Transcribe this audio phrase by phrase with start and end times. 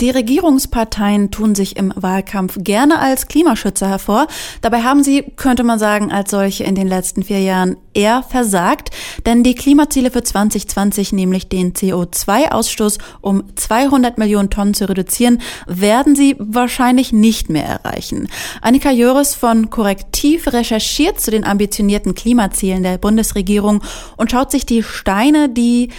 [0.00, 4.28] Die Regierungsparteien tun sich im Wahlkampf gerne als Klimaschützer hervor.
[4.62, 8.90] Dabei haben sie, könnte man sagen, als solche in den letzten vier Jahren eher versagt.
[9.26, 16.16] Denn die Klimaziele für 2020, nämlich den CO2-Ausstoß um 200 Millionen Tonnen zu reduzieren, werden
[16.16, 18.28] sie wahrscheinlich nicht mehr erreichen.
[18.62, 23.82] Annika Jöris von Korrektiv recherchiert zu den ambitionierten Klimazielen der Bundesregierung
[24.16, 25.90] und schaut sich die Steine, die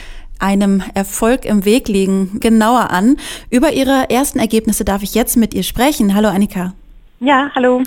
[0.41, 3.18] einem Erfolg im Weg liegen, genauer an.
[3.50, 6.16] Über Ihre ersten Ergebnisse darf ich jetzt mit ihr sprechen.
[6.16, 6.73] Hallo Annika.
[7.20, 7.84] Ja, hallo.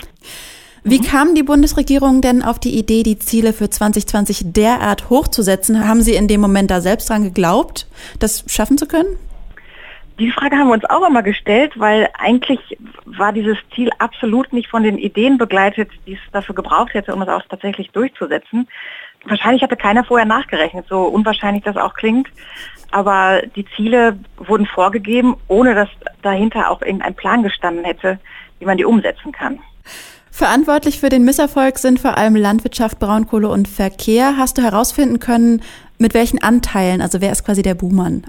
[0.87, 5.87] Wie kam die Bundesregierung denn auf die Idee, die Ziele für 2020 derart hochzusetzen?
[5.87, 7.87] Haben Sie in dem Moment da selbst dran geglaubt,
[8.19, 9.17] das schaffen zu können?
[10.17, 12.59] Die Frage haben wir uns auch immer gestellt, weil eigentlich
[13.05, 17.21] war dieses Ziel absolut nicht von den Ideen begleitet, die es dafür gebraucht hätte, um
[17.21, 18.67] es auch tatsächlich durchzusetzen.
[19.25, 22.29] Wahrscheinlich hatte keiner vorher nachgerechnet, so unwahrscheinlich das auch klingt.
[22.91, 25.89] Aber die Ziele wurden vorgegeben, ohne dass
[26.21, 28.19] dahinter auch irgendein Plan gestanden hätte,
[28.59, 29.59] wie man die umsetzen kann.
[30.31, 34.37] Verantwortlich für den Misserfolg sind vor allem Landwirtschaft, Braunkohle und Verkehr.
[34.37, 35.61] Hast du herausfinden können,
[35.97, 38.25] mit welchen Anteilen, also wer ist quasi der Buhmann?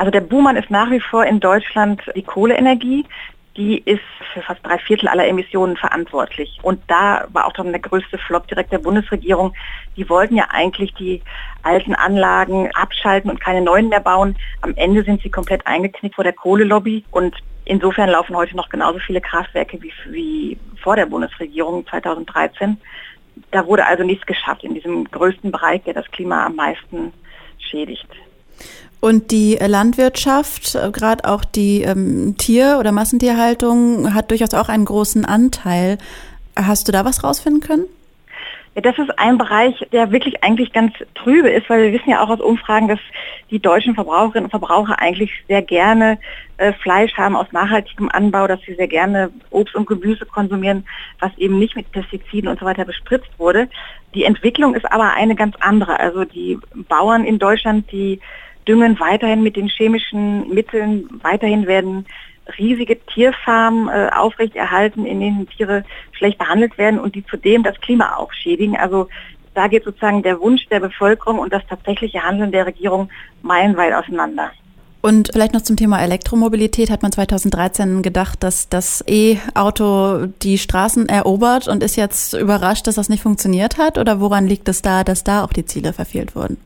[0.00, 3.04] Also der Buhmann ist nach wie vor in Deutschland die Kohleenergie
[3.54, 4.00] die ist
[4.32, 6.58] für fast drei Viertel aller Emissionen verantwortlich.
[6.62, 9.52] Und da war auch dann der größte Flop direkt der Bundesregierung.
[9.98, 11.20] Die wollten ja eigentlich die
[11.62, 14.36] alten Anlagen abschalten und keine neuen mehr bauen.
[14.62, 19.00] Am Ende sind sie komplett eingeknickt vor der Kohlelobby und insofern laufen heute noch genauso
[19.00, 22.78] viele Kraftwerke wie, wie vor der Bundesregierung 2013.
[23.50, 27.12] Da wurde also nichts geschafft in diesem größten Bereich, der das Klima am meisten
[27.58, 28.08] schädigt.
[29.00, 34.84] Und die Landwirtschaft, äh, gerade auch die ähm, Tier- oder Massentierhaltung, hat durchaus auch einen
[34.84, 35.98] großen Anteil.
[36.54, 37.86] Hast du da was rausfinden können?
[38.76, 42.22] Ja, das ist ein Bereich, der wirklich eigentlich ganz trübe ist, weil wir wissen ja
[42.22, 43.00] auch aus Umfragen, dass
[43.50, 46.18] die deutschen Verbraucherinnen und Verbraucher eigentlich sehr gerne
[46.58, 50.86] äh, Fleisch haben aus nachhaltigem Anbau, dass sie sehr gerne Obst und Gemüse konsumieren,
[51.18, 53.68] was eben nicht mit Pestiziden und so weiter bespritzt wurde.
[54.14, 55.98] Die Entwicklung ist aber eine ganz andere.
[55.98, 56.56] Also die
[56.88, 58.20] Bauern in Deutschland, die
[58.66, 61.08] düngen weiterhin mit den chemischen Mitteln.
[61.22, 62.06] Weiterhin werden
[62.58, 68.16] riesige Tierfarmen äh, aufrechterhalten, in denen Tiere schlecht behandelt werden und die zudem das Klima
[68.16, 68.76] auch schädigen.
[68.76, 69.08] Also
[69.54, 73.10] da geht sozusagen der Wunsch der Bevölkerung und das tatsächliche Handeln der Regierung
[73.42, 74.50] meilenweit auseinander.
[75.02, 81.08] Und vielleicht noch zum Thema Elektromobilität hat man 2013 gedacht, dass das E-Auto die Straßen
[81.08, 83.96] erobert und ist jetzt überrascht, dass das nicht funktioniert hat?
[83.96, 86.58] Oder woran liegt es da, dass da auch die Ziele verfehlt wurden?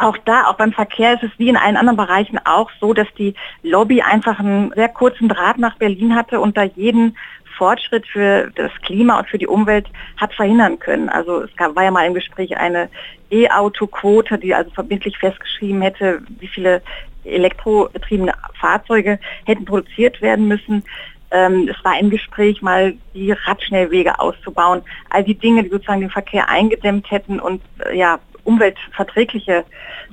[0.00, 3.06] Auch da, auch beim Verkehr ist es wie in allen anderen Bereichen auch so, dass
[3.18, 7.18] die Lobby einfach einen sehr kurzen Draht nach Berlin hatte und da jeden
[7.58, 11.10] Fortschritt für das Klima und für die Umwelt hat verhindern können.
[11.10, 12.88] Also es gab, war ja mal im Gespräch eine
[13.30, 16.80] E-Auto-Quote, die also verbindlich festgeschrieben hätte, wie viele
[17.24, 20.82] elektrobetriebene Fahrzeuge hätten produziert werden müssen.
[21.30, 24.80] Ähm, es war im Gespräch mal die Radschnellwege auszubauen.
[25.10, 29.64] All die Dinge, die sozusagen den Verkehr eingedämmt hätten und äh, ja, umweltverträgliche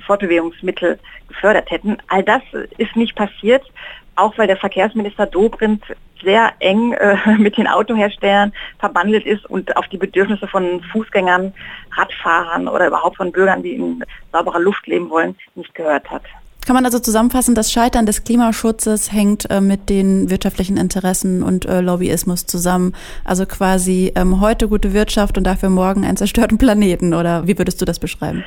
[0.06, 1.98] Fortbewegungsmittel gefördert hätten.
[2.08, 2.42] All das
[2.78, 3.64] ist nicht passiert,
[4.16, 5.84] auch weil der Verkehrsminister Dobrindt
[6.22, 11.52] sehr eng äh, mit den Autoherstellern verbandelt ist und auf die Bedürfnisse von Fußgängern,
[11.96, 16.22] Radfahrern oder überhaupt von Bürgern, die in sauberer Luft leben wollen, nicht gehört hat.
[16.68, 21.64] Kann man also zusammenfassen, das Scheitern des Klimaschutzes hängt äh, mit den wirtschaftlichen Interessen und
[21.64, 22.94] äh, Lobbyismus zusammen.
[23.24, 27.14] Also quasi ähm, heute gute Wirtschaft und dafür morgen einen zerstörten Planeten.
[27.14, 28.44] Oder wie würdest du das beschreiben?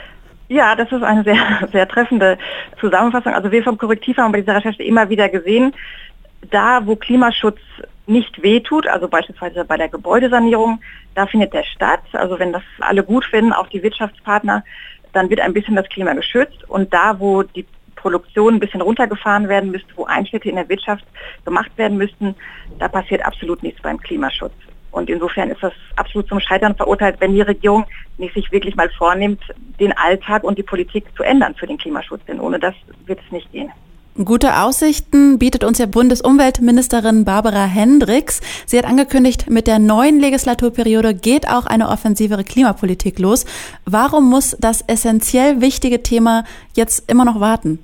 [0.50, 2.38] Ja, das ist eine sehr, sehr treffende
[2.80, 3.34] Zusammenfassung.
[3.34, 5.74] Also wir vom Korrektiv haben bei dieser Recherche immer wieder gesehen,
[6.52, 7.58] da wo Klimaschutz
[8.06, 10.80] nicht wehtut, also beispielsweise bei der Gebäudesanierung,
[11.16, 12.04] da findet der statt.
[12.12, 14.64] Also wenn das alle gut finden, auch die Wirtschaftspartner,
[15.12, 16.70] dann wird ein bisschen das Klima geschützt.
[16.70, 17.66] Und da, wo die
[18.02, 21.06] Produktion ein bisschen runtergefahren werden müsste, wo Einschnitte in der Wirtschaft
[21.46, 22.36] gemacht werden müssten,
[22.80, 24.54] da passiert absolut nichts beim Klimaschutz.
[24.92, 27.86] Und insofern ist das absolut zum Scheitern verurteilt, wenn die Regierung
[28.18, 29.42] nicht sich wirklich mal vornimmt,
[29.80, 32.22] den Alltag und die Politik zu ändern für den Klimaschutz.
[32.28, 32.76] Denn ohne das
[33.06, 33.72] wird es nicht gehen.
[34.26, 38.42] Gute Aussichten bietet uns ja Bundesumweltministerin Barbara Hendricks.
[38.66, 43.46] Sie hat angekündigt, mit der neuen Legislaturperiode geht auch eine offensivere Klimapolitik los.
[43.86, 46.44] Warum muss das essentiell wichtige Thema
[46.76, 47.80] jetzt immer noch warten?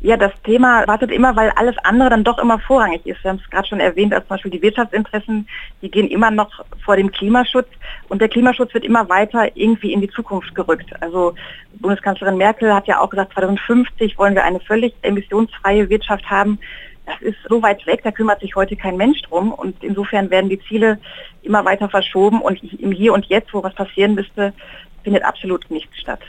[0.00, 3.24] Ja, das Thema wartet immer, weil alles andere dann doch immer vorrangig ist.
[3.24, 5.48] Wir haben es gerade schon erwähnt, als zum Beispiel die Wirtschaftsinteressen,
[5.80, 6.50] die gehen immer noch
[6.84, 7.68] vor dem Klimaschutz
[8.08, 10.90] und der Klimaschutz wird immer weiter irgendwie in die Zukunft gerückt.
[11.00, 11.34] Also
[11.80, 16.58] Bundeskanzlerin Merkel hat ja auch gesagt, 2050 wollen wir eine völlig emissionsfreie Wirtschaft haben.
[17.06, 19.52] das ist so weit weg, da kümmert sich heute kein Mensch drum.
[19.52, 20.98] Und insofern werden die Ziele
[21.42, 24.52] immer weiter verschoben und im Hier und Jetzt, wo was passieren müsste,
[25.04, 26.20] findet absolut nichts statt.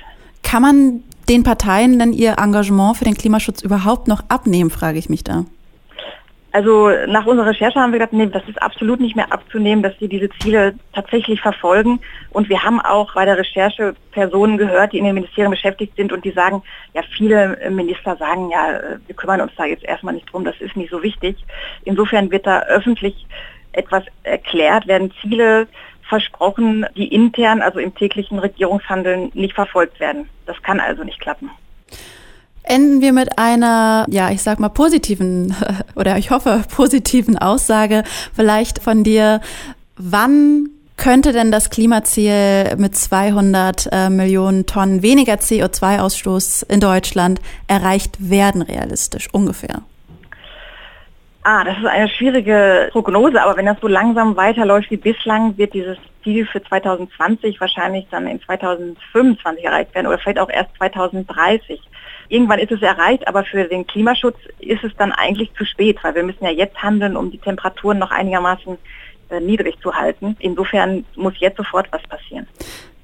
[0.43, 5.09] Kann man den Parteien denn ihr Engagement für den Klimaschutz überhaupt noch abnehmen, frage ich
[5.09, 5.45] mich da.
[6.53, 9.93] Also nach unserer Recherche haben wir gesagt, nee, das ist absolut nicht mehr abzunehmen, dass
[9.99, 11.99] sie diese Ziele tatsächlich verfolgen.
[12.31, 16.11] Und wir haben auch bei der Recherche Personen gehört, die in den Ministerien beschäftigt sind
[16.11, 16.63] und die sagen,
[16.95, 20.75] ja, viele Minister sagen, ja, wir kümmern uns da jetzt erstmal nicht drum, das ist
[20.75, 21.37] nicht so wichtig.
[21.83, 23.27] Insofern wird da öffentlich
[23.73, 25.67] etwas erklärt, werden Ziele
[26.07, 30.29] versprochen, die intern, also im täglichen Regierungshandeln nicht verfolgt werden.
[30.45, 31.49] Das kann also nicht klappen.
[32.63, 35.55] Enden wir mit einer, ja, ich sag mal positiven
[35.95, 39.41] oder ich hoffe positiven Aussage vielleicht von dir.
[39.95, 48.17] Wann könnte denn das Klimaziel mit 200 äh, Millionen Tonnen weniger CO2-Ausstoß in Deutschland erreicht
[48.19, 49.83] werden, realistisch ungefähr?
[51.49, 55.73] Ah, das ist eine schwierige Prognose, aber wenn das so langsam weiterläuft wie bislang, wird
[55.73, 61.79] dieses Ziel für 2020 wahrscheinlich dann in 2025 erreicht werden oder vielleicht auch erst 2030.
[62.27, 66.15] Irgendwann ist es erreicht, aber für den Klimaschutz ist es dann eigentlich zu spät, weil
[66.15, 68.77] wir müssen ja jetzt handeln, um die Temperaturen noch einigermaßen
[69.29, 70.35] äh, niedrig zu halten.
[70.39, 72.45] Insofern muss jetzt sofort was passieren.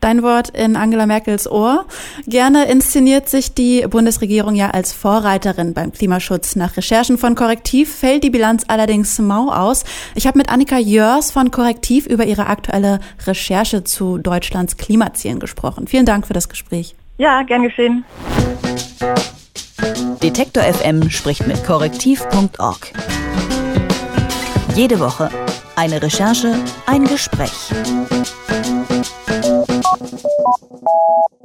[0.04, 1.86] Dein Wort in Angela Merkels Ohr.
[2.28, 6.58] Gerne inszeniert sich die Bundesregierung ja als Vorreiterin beim Klimaschutz.
[6.58, 9.86] Nach Recherchen von Korrektiv fällt die Bilanz allerdings mau aus.
[10.14, 15.88] Ich habe mit Annika Jörs von Korrektiv über ihre aktuelle Recherche zu Deutschlands Klimazielen gesprochen.
[15.88, 16.96] Vielen Dank für das Gespräch.
[17.18, 18.04] Ja, gern geschehen.
[20.22, 22.92] Detektor FM spricht mit korrektiv.org.
[24.76, 25.30] Jede Woche
[25.78, 26.56] eine Recherche,
[26.88, 27.72] ein Gespräch.
[30.24, 30.32] Thank
[31.42, 31.43] you.